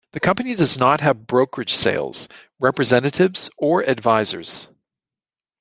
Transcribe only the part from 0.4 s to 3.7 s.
does not have brokerage sales representatives